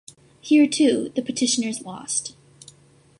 [0.39, 2.35] Here too, the petitioners lost.